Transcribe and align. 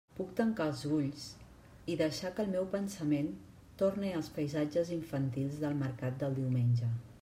Puc 0.17 0.29
tancar 0.37 0.65
els 0.69 0.79
ulls 0.99 1.25
i 1.95 1.99
deixar 1.99 2.33
que 2.39 2.43
el 2.45 2.49
meu 2.55 2.67
pensament 2.73 3.31
torne 3.83 4.13
als 4.21 4.35
paisatges 4.39 4.93
infantils 5.01 5.65
del 5.67 5.83
mercat 5.89 6.23
del 6.25 6.39
diumenge. 6.41 6.95